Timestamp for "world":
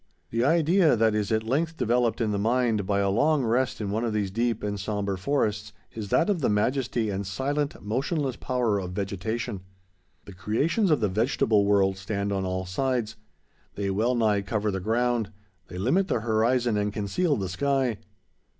11.65-11.97